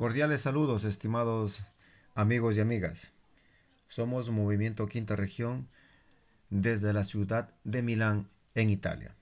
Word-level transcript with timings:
Cordiales 0.00 0.40
saludos, 0.40 0.84
estimados 0.84 1.62
amigos 2.14 2.56
y 2.56 2.60
amigas. 2.60 3.12
Somos 3.86 4.30
Movimiento 4.30 4.88
Quinta 4.88 5.14
Región 5.14 5.68
desde 6.48 6.94
la 6.94 7.04
ciudad 7.04 7.50
de 7.64 7.82
Milán, 7.82 8.26
en 8.54 8.70
Italia. 8.70 9.14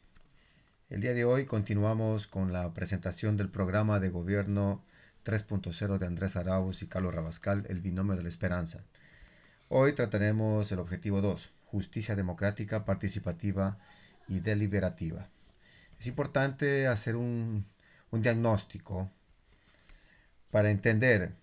El 0.89 1.01
día 1.01 1.15
de 1.15 1.25
hoy 1.25 1.47
continuamos 1.47 2.29
con 2.29 2.53
la 2.53 2.73
presentación 2.75 3.37
del 3.37 3.49
programa 3.49 3.99
de 3.99 4.11
gobierno 4.11 4.81
3.0 5.25 5.99
de 5.99 6.07
Andrés 6.07 6.37
Arauz 6.37 6.81
y 6.83 6.87
Carlos 6.87 7.13
Rabascal, 7.13 7.67
El 7.69 7.81
binomio 7.81 8.15
de 8.15 8.23
la 8.23 8.29
esperanza. 8.29 8.85
Hoy 9.69 9.95
trataremos 9.95 10.71
el 10.71 10.79
objetivo 10.79 11.21
2, 11.21 11.51
justicia 11.65 12.15
democrática, 12.15 12.85
participativa 12.85 13.79
y 14.29 14.39
deliberativa. 14.39 15.27
Es 15.99 16.07
importante 16.07 16.87
hacer 16.87 17.17
un, 17.17 17.67
un 18.13 18.23
diagnóstico 18.23 19.11
para 20.51 20.71
entender 20.71 21.35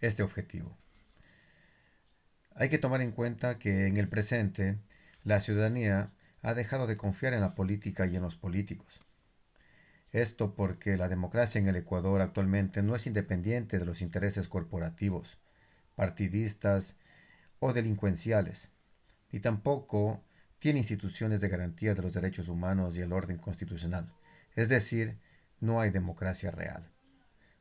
este 0.00 0.22
objetivo. 0.22 0.76
Hay 2.54 2.68
que 2.68 2.78
tomar 2.78 3.02
en 3.02 3.12
cuenta 3.12 3.58
que 3.58 3.86
en 3.86 3.96
el 3.96 4.08
presente 4.08 4.78
la 5.24 5.40
ciudadanía 5.40 6.10
ha 6.42 6.54
dejado 6.54 6.86
de 6.86 6.96
confiar 6.96 7.34
en 7.34 7.40
la 7.40 7.54
política 7.54 8.06
y 8.06 8.16
en 8.16 8.22
los 8.22 8.36
políticos. 8.36 9.00
Esto 10.12 10.54
porque 10.54 10.96
la 10.96 11.08
democracia 11.08 11.58
en 11.58 11.68
el 11.68 11.76
Ecuador 11.76 12.20
actualmente 12.20 12.82
no 12.82 12.94
es 12.94 13.06
independiente 13.06 13.78
de 13.78 13.84
los 13.84 14.00
intereses 14.00 14.48
corporativos, 14.48 15.38
partidistas 15.94 16.96
o 17.58 17.72
delincuenciales, 17.72 18.70
ni 19.32 19.40
tampoco 19.40 20.22
tiene 20.58 20.78
instituciones 20.78 21.40
de 21.40 21.48
garantía 21.48 21.94
de 21.94 22.02
los 22.02 22.14
derechos 22.14 22.48
humanos 22.48 22.96
y 22.96 23.00
el 23.00 23.12
orden 23.12 23.36
constitucional. 23.36 24.10
Es 24.54 24.68
decir, 24.68 25.18
no 25.60 25.80
hay 25.80 25.90
democracia 25.90 26.50
real. 26.50 26.90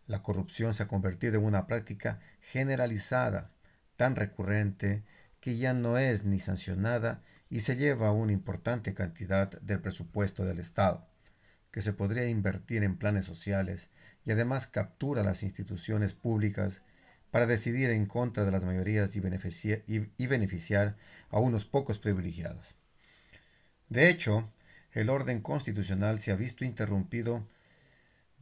La 0.08 0.22
corrupción 0.22 0.74
se 0.74 0.84
ha 0.84 0.88
convertido 0.88 1.38
en 1.38 1.46
una 1.46 1.66
práctica 1.66 2.20
generalizada, 2.40 3.52
tan 3.96 4.16
recurrente, 4.16 5.04
que 5.40 5.58
ya 5.58 5.74
no 5.74 5.98
es 5.98 6.26
ni 6.26 6.40
sancionada 6.40 7.22
y 7.50 7.62
se 7.62 7.76
lleva 7.76 8.12
una 8.12 8.32
importante 8.32 8.94
cantidad 8.94 9.50
del 9.62 9.80
presupuesto 9.80 10.46
del 10.46 10.60
Estado, 10.60 11.08
que 11.72 11.82
se 11.82 11.94
podría 11.94 12.28
invertir 12.28 12.84
en 12.84 12.98
planes 12.98 13.26
sociales 13.26 13.90
y 14.26 14.32
además 14.32 14.68
captura 14.68 15.24
las 15.24 15.44
instituciones 15.44 16.14
públicas 16.14 16.82
para 17.32 17.46
decidir 17.46 17.90
en 17.90 18.06
contra 18.06 18.46
de 18.46 18.52
las 18.52 18.64
mayorías 18.64 19.16
y, 19.16 19.22
y 20.18 20.28
beneficiar 20.28 20.98
a 21.30 21.40
unos 21.40 21.66
pocos 21.66 22.00
privilegiados. 22.00 22.76
De 23.90 24.10
hecho, 24.10 24.52
el 24.94 25.10
orden 25.10 25.42
constitucional 25.42 26.20
se 26.20 26.32
ha 26.32 26.36
visto 26.36 26.64
interrumpido 26.64 27.48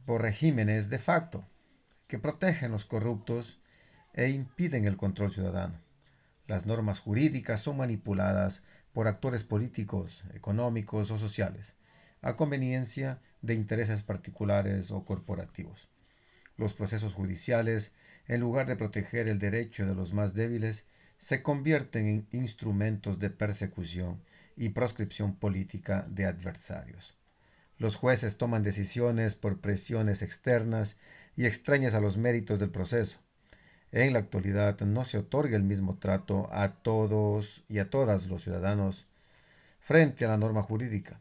por 0.06 0.22
regímenes 0.22 0.90
de 0.90 0.98
facto, 0.98 1.46
que 2.14 2.20
protegen 2.20 2.70
los 2.70 2.84
corruptos 2.84 3.58
e 4.12 4.28
impiden 4.28 4.84
el 4.84 4.96
control 4.96 5.32
ciudadano. 5.32 5.80
Las 6.46 6.64
normas 6.64 7.00
jurídicas 7.00 7.60
son 7.60 7.78
manipuladas 7.78 8.62
por 8.92 9.08
actores 9.08 9.42
políticos, 9.42 10.22
económicos 10.32 11.10
o 11.10 11.18
sociales, 11.18 11.74
a 12.22 12.36
conveniencia 12.36 13.18
de 13.42 13.54
intereses 13.54 14.02
particulares 14.02 14.92
o 14.92 15.04
corporativos. 15.04 15.88
Los 16.56 16.72
procesos 16.72 17.14
judiciales, 17.14 17.90
en 18.28 18.38
lugar 18.38 18.68
de 18.68 18.76
proteger 18.76 19.26
el 19.26 19.40
derecho 19.40 19.84
de 19.84 19.96
los 19.96 20.12
más 20.12 20.34
débiles, 20.34 20.84
se 21.18 21.42
convierten 21.42 22.06
en 22.06 22.28
instrumentos 22.30 23.18
de 23.18 23.30
persecución 23.30 24.22
y 24.56 24.68
proscripción 24.68 25.34
política 25.34 26.06
de 26.08 26.26
adversarios. 26.26 27.16
Los 27.76 27.96
jueces 27.96 28.36
toman 28.36 28.62
decisiones 28.62 29.34
por 29.34 29.60
presiones 29.60 30.22
externas 30.22 30.96
y 31.36 31.46
extrañas 31.46 31.94
a 31.94 32.00
los 32.00 32.16
méritos 32.16 32.60
del 32.60 32.70
proceso. 32.70 33.18
En 33.92 34.12
la 34.12 34.18
actualidad 34.18 34.80
no 34.80 35.04
se 35.04 35.18
otorga 35.18 35.56
el 35.56 35.62
mismo 35.62 35.98
trato 35.98 36.48
a 36.52 36.82
todos 36.82 37.62
y 37.68 37.78
a 37.78 37.90
todas 37.90 38.26
los 38.26 38.42
ciudadanos 38.42 39.06
frente 39.80 40.24
a 40.24 40.28
la 40.28 40.38
norma 40.38 40.62
jurídica 40.62 41.20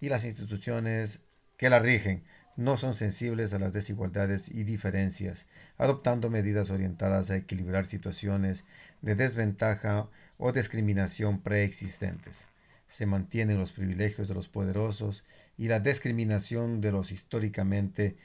y 0.00 0.08
las 0.08 0.24
instituciones 0.24 1.20
que 1.56 1.70
la 1.70 1.78
rigen 1.78 2.22
no 2.56 2.76
son 2.76 2.92
sensibles 2.94 3.52
a 3.54 3.58
las 3.58 3.72
desigualdades 3.72 4.48
y 4.48 4.64
diferencias, 4.64 5.46
adoptando 5.78 6.28
medidas 6.28 6.70
orientadas 6.70 7.30
a 7.30 7.36
equilibrar 7.36 7.86
situaciones 7.86 8.64
de 9.00 9.14
desventaja 9.14 10.08
o 10.38 10.52
discriminación 10.52 11.40
preexistentes. 11.40 12.46
Se 12.88 13.06
mantienen 13.06 13.58
los 13.58 13.72
privilegios 13.72 14.28
de 14.28 14.34
los 14.34 14.48
poderosos 14.48 15.24
y 15.56 15.68
la 15.68 15.80
discriminación 15.80 16.80
de 16.80 16.92
los 16.92 17.10
históricamente 17.10 18.16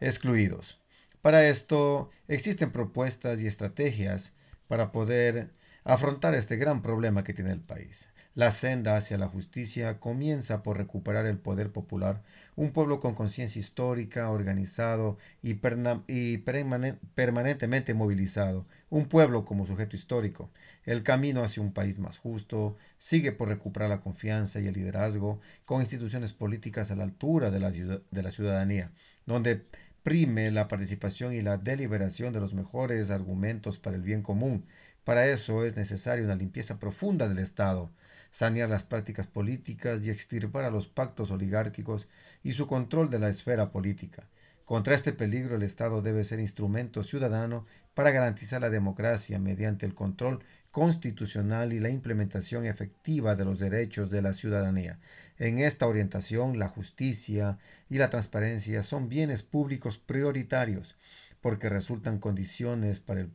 excluidos. 0.00 0.80
Para 1.24 1.48
esto 1.48 2.10
existen 2.28 2.70
propuestas 2.70 3.40
y 3.40 3.46
estrategias 3.46 4.32
para 4.68 4.92
poder 4.92 5.54
afrontar 5.82 6.34
este 6.34 6.56
gran 6.56 6.82
problema 6.82 7.24
que 7.24 7.32
tiene 7.32 7.50
el 7.50 7.62
país. 7.62 8.10
La 8.34 8.50
senda 8.50 8.98
hacia 8.98 9.16
la 9.16 9.28
justicia 9.28 10.00
comienza 10.00 10.62
por 10.62 10.76
recuperar 10.76 11.24
el 11.24 11.38
poder 11.38 11.72
popular, 11.72 12.20
un 12.56 12.72
pueblo 12.72 13.00
con 13.00 13.14
conciencia 13.14 13.58
histórica, 13.58 14.28
organizado 14.28 15.16
y, 15.40 15.54
permanentemente 15.54 17.94
movilizado, 17.94 18.66
un 18.90 19.06
pueblo 19.06 19.46
como 19.46 19.66
sujeto 19.66 19.96
histórico. 19.96 20.50
El 20.84 21.02
camino 21.04 21.42
hacia 21.42 21.62
un 21.62 21.72
país 21.72 21.98
más 21.98 22.18
justo 22.18 22.76
sigue 22.98 23.32
por 23.32 23.48
recuperar 23.48 23.88
la 23.88 24.02
confianza 24.02 24.60
y 24.60 24.66
el 24.66 24.74
liderazgo 24.74 25.40
con 25.64 25.80
instituciones 25.80 26.34
políticas 26.34 26.90
a 26.90 26.96
la 26.96 27.04
altura 27.04 27.50
de 27.50 27.60
la, 27.60 27.70
de 27.70 28.22
la 28.22 28.30
ciudadanía, 28.30 28.92
donde 29.24 29.64
prime 30.04 30.50
la 30.50 30.68
participación 30.68 31.32
y 31.32 31.40
la 31.40 31.56
deliberación 31.56 32.32
de 32.34 32.38
los 32.40 32.52
mejores 32.54 33.10
argumentos 33.10 33.78
para 33.78 33.96
el 33.96 34.02
bien 34.02 34.22
común. 34.22 34.66
Para 35.02 35.26
eso 35.28 35.64
es 35.64 35.76
necesaria 35.76 36.24
una 36.24 36.36
limpieza 36.36 36.78
profunda 36.78 37.26
del 37.26 37.38
Estado, 37.38 37.90
sanear 38.30 38.68
las 38.68 38.84
prácticas 38.84 39.26
políticas 39.26 40.06
y 40.06 40.10
extirpar 40.10 40.64
a 40.64 40.70
los 40.70 40.88
pactos 40.88 41.30
oligárquicos 41.30 42.06
y 42.42 42.52
su 42.52 42.66
control 42.66 43.08
de 43.10 43.18
la 43.18 43.30
esfera 43.30 43.72
política. 43.72 44.28
Contra 44.64 44.94
este 44.94 45.12
peligro 45.12 45.56
el 45.56 45.62
Estado 45.62 46.00
debe 46.00 46.24
ser 46.24 46.40
instrumento 46.40 47.02
ciudadano 47.02 47.66
para 47.92 48.12
garantizar 48.12 48.62
la 48.62 48.70
democracia 48.70 49.38
mediante 49.38 49.84
el 49.84 49.94
control 49.94 50.42
constitucional 50.70 51.72
y 51.74 51.80
la 51.80 51.90
implementación 51.90 52.64
efectiva 52.64 53.36
de 53.36 53.44
los 53.44 53.58
derechos 53.58 54.10
de 54.10 54.22
la 54.22 54.32
ciudadanía. 54.32 54.98
En 55.38 55.58
esta 55.58 55.86
orientación, 55.86 56.58
la 56.58 56.68
justicia 56.68 57.58
y 57.90 57.98
la 57.98 58.08
transparencia 58.08 58.82
son 58.82 59.08
bienes 59.08 59.42
públicos 59.42 59.98
prioritarios 59.98 60.96
porque 61.42 61.68
resultan 61.68 62.18
condiciones 62.18 63.00
para, 63.00 63.20
el, 63.20 63.30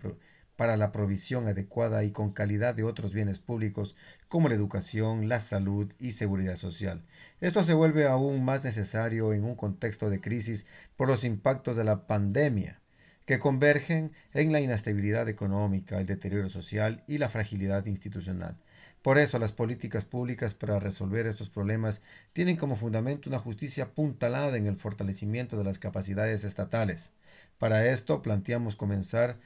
para 0.59 0.75
la 0.75 0.91
provisión 0.91 1.47
adecuada 1.47 2.03
y 2.03 2.11
con 2.11 2.33
calidad 2.33 2.75
de 2.75 2.83
otros 2.83 3.13
bienes 3.13 3.39
públicos 3.39 3.95
como 4.27 4.49
la 4.49 4.55
educación, 4.55 5.29
la 5.29 5.39
salud 5.39 5.93
y 5.99 6.11
seguridad 6.11 6.57
social. 6.57 7.01
Esto 7.39 7.63
se 7.63 7.73
vuelve 7.73 8.05
aún 8.07 8.43
más 8.43 8.61
necesario 8.65 9.31
en 9.31 9.45
un 9.45 9.55
contexto 9.55 10.09
de 10.09 10.19
crisis 10.19 10.65
por 10.97 11.07
los 11.07 11.23
impactos 11.23 11.77
de 11.77 11.85
la 11.85 12.07
pandemia 12.07 12.81
que 13.25 13.39
convergen 13.39 14.11
en 14.33 14.51
la 14.51 14.59
inestabilidad 14.59 15.29
económica, 15.29 15.97
el 15.97 16.07
deterioro 16.07 16.49
social 16.49 17.05
y 17.07 17.19
la 17.19 17.29
fragilidad 17.29 17.85
institucional. 17.85 18.57
Por 19.01 19.17
eso 19.17 19.39
las 19.39 19.53
políticas 19.53 20.03
públicas 20.03 20.55
para 20.55 20.77
resolver 20.77 21.25
estos 21.25 21.49
problemas 21.49 22.01
tienen 22.33 22.57
como 22.57 22.75
fundamento 22.75 23.29
una 23.29 23.39
justicia 23.39 23.85
apuntalada 23.85 24.57
en 24.57 24.67
el 24.67 24.75
fortalecimiento 24.75 25.57
de 25.57 25.63
las 25.63 25.79
capacidades 25.79 26.43
estatales. 26.43 27.11
Para 27.59 27.87
esto 27.87 28.21
planteamos 28.21 28.75
comenzar 28.75 29.37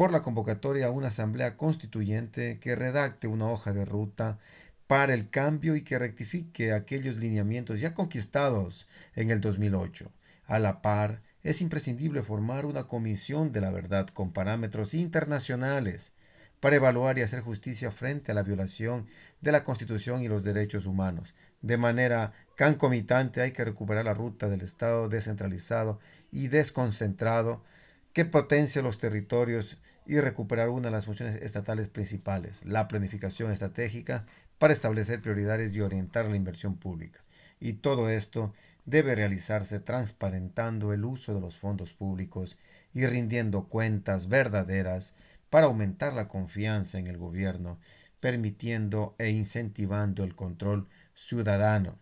por 0.00 0.12
la 0.12 0.22
convocatoria 0.22 0.86
a 0.86 0.90
una 0.90 1.08
asamblea 1.08 1.58
constituyente 1.58 2.58
que 2.58 2.74
redacte 2.74 3.28
una 3.28 3.50
hoja 3.50 3.74
de 3.74 3.84
ruta 3.84 4.38
para 4.86 5.12
el 5.12 5.28
cambio 5.28 5.76
y 5.76 5.82
que 5.82 5.98
rectifique 5.98 6.72
aquellos 6.72 7.18
lineamientos 7.18 7.80
ya 7.80 7.92
conquistados 7.92 8.88
en 9.14 9.30
el 9.30 9.42
2008. 9.42 10.10
A 10.46 10.58
la 10.58 10.80
par, 10.80 11.20
es 11.42 11.60
imprescindible 11.60 12.22
formar 12.22 12.64
una 12.64 12.84
comisión 12.84 13.52
de 13.52 13.60
la 13.60 13.70
verdad 13.70 14.08
con 14.08 14.32
parámetros 14.32 14.94
internacionales 14.94 16.14
para 16.60 16.76
evaluar 16.76 17.18
y 17.18 17.20
hacer 17.20 17.42
justicia 17.42 17.92
frente 17.92 18.32
a 18.32 18.34
la 18.34 18.42
violación 18.42 19.04
de 19.42 19.52
la 19.52 19.64
Constitución 19.64 20.22
y 20.22 20.28
los 20.28 20.42
derechos 20.42 20.86
humanos. 20.86 21.34
De 21.60 21.76
manera 21.76 22.32
concomitante 22.56 23.42
hay 23.42 23.52
que 23.52 23.66
recuperar 23.66 24.06
la 24.06 24.14
ruta 24.14 24.48
del 24.48 24.62
Estado 24.62 25.10
descentralizado 25.10 26.00
y 26.32 26.48
desconcentrado 26.48 27.62
que 28.12 28.24
potencia 28.24 28.82
los 28.82 28.98
territorios 28.98 29.78
y 30.06 30.18
recuperar 30.20 30.68
una 30.68 30.88
de 30.88 30.92
las 30.92 31.06
funciones 31.06 31.36
estatales 31.36 31.88
principales, 31.88 32.64
la 32.64 32.88
planificación 32.88 33.52
estratégica 33.52 34.26
para 34.58 34.72
establecer 34.72 35.22
prioridades 35.22 35.74
y 35.74 35.80
orientar 35.80 36.26
la 36.26 36.36
inversión 36.36 36.76
pública. 36.76 37.20
Y 37.60 37.74
todo 37.74 38.10
esto 38.10 38.52
debe 38.84 39.14
realizarse 39.14 39.78
transparentando 39.78 40.92
el 40.92 41.04
uso 41.04 41.34
de 41.34 41.40
los 41.40 41.58
fondos 41.58 41.92
públicos 41.92 42.58
y 42.92 43.06
rindiendo 43.06 43.68
cuentas 43.68 44.28
verdaderas 44.28 45.14
para 45.48 45.66
aumentar 45.66 46.12
la 46.12 46.26
confianza 46.26 46.98
en 46.98 47.06
el 47.06 47.18
gobierno, 47.18 47.78
permitiendo 48.18 49.14
e 49.18 49.30
incentivando 49.30 50.24
el 50.24 50.34
control 50.34 50.88
ciudadano. 51.14 51.98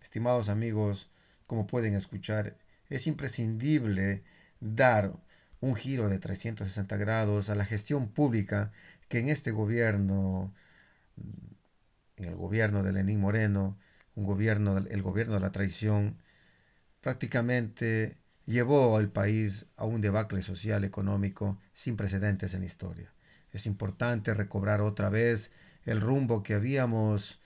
Estimados 0.00 0.48
amigos, 0.48 1.10
como 1.46 1.66
pueden 1.66 1.94
escuchar, 1.94 2.56
es 2.88 3.06
imprescindible 3.06 4.22
dar 4.62 5.12
un 5.60 5.74
giro 5.74 6.08
de 6.08 6.18
360 6.18 6.96
grados 6.96 7.50
a 7.50 7.54
la 7.54 7.64
gestión 7.64 8.08
pública 8.08 8.72
que 9.08 9.18
en 9.18 9.28
este 9.28 9.50
gobierno, 9.50 10.54
en 12.16 12.24
el 12.24 12.36
gobierno 12.36 12.82
de 12.82 12.92
Lenín 12.92 13.20
Moreno, 13.20 13.76
un 14.14 14.24
gobierno, 14.24 14.78
el 14.78 15.02
gobierno 15.02 15.34
de 15.34 15.40
la 15.40 15.52
traición, 15.52 16.16
prácticamente 17.00 18.16
llevó 18.46 18.96
al 18.96 19.10
país 19.10 19.66
a 19.76 19.84
un 19.84 20.00
debacle 20.00 20.42
social 20.42 20.84
económico 20.84 21.58
sin 21.74 21.96
precedentes 21.96 22.54
en 22.54 22.60
la 22.60 22.66
historia. 22.66 23.12
Es 23.52 23.66
importante 23.66 24.34
recobrar 24.34 24.80
otra 24.80 25.10
vez 25.10 25.50
el 25.84 26.00
rumbo 26.00 26.42
que 26.42 26.54
habíamos 26.54 27.40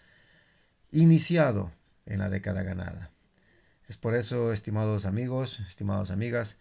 iniciado 0.91 1.73
en 2.05 2.21
la 2.21 2.31
década 2.31 2.63
ganada. 2.63 3.11
Es 3.89 3.97
por 3.97 4.15
eso, 4.15 4.53
estimados 4.53 5.07
amigos, 5.07 5.61
estimadas 5.61 6.11
amigas, 6.11 6.57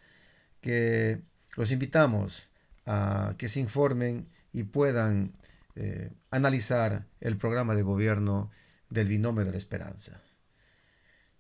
que 0.66 1.22
los 1.58 1.72
invitamos 1.72 2.50
a 2.88 3.36
que 3.38 3.50
se 3.50 3.60
informen 3.60 4.28
y 4.52 4.64
puedan 4.64 5.34
eh, 5.76 6.12
analizar 6.32 7.06
el 7.22 7.38
programa 7.38 7.76
de 7.76 7.84
gobierno 7.84 8.50
del 8.90 9.08
binomio 9.10 9.46
de 9.46 9.52
la 9.52 9.60
esperanza. 9.60 10.24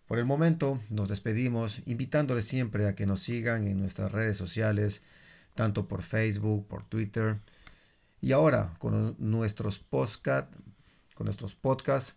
Por 0.05 0.19
el 0.19 0.25
momento 0.25 0.79
nos 0.91 1.09
despedimos 1.09 1.81
invitándoles 1.87 2.45
siempre 2.45 2.87
a 2.87 2.93
que 2.93 3.07
nos 3.07 3.23
sigan 3.23 3.65
en 3.65 3.79
nuestras 3.79 4.11
redes 4.11 4.37
sociales, 4.37 5.01
tanto 5.55 5.87
por 5.87 6.03
Facebook, 6.03 6.67
por 6.67 6.87
Twitter, 6.87 7.39
y 8.21 8.31
ahora 8.31 8.75
con 8.77 9.15
nuestros 9.17 9.79
podcast, 9.79 10.53
con 11.15 11.25
nuestros 11.25 11.55
podcasts, 11.55 12.13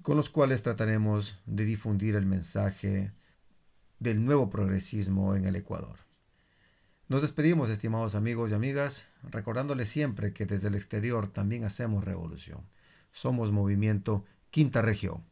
con 0.00 0.16
los 0.16 0.30
cuales 0.30 0.62
trataremos 0.62 1.38
de 1.44 1.66
difundir 1.66 2.16
el 2.16 2.24
mensaje 2.24 3.12
del 4.02 4.24
nuevo 4.24 4.50
progresismo 4.50 5.36
en 5.36 5.44
el 5.44 5.56
Ecuador. 5.56 5.98
Nos 7.08 7.22
despedimos, 7.22 7.70
estimados 7.70 8.14
amigos 8.14 8.50
y 8.50 8.54
amigas, 8.54 9.06
recordándoles 9.22 9.88
siempre 9.88 10.32
que 10.32 10.46
desde 10.46 10.68
el 10.68 10.74
exterior 10.74 11.28
también 11.28 11.64
hacemos 11.64 12.04
revolución. 12.04 12.62
Somos 13.12 13.52
Movimiento 13.52 14.24
Quinta 14.50 14.82
Región. 14.82 15.24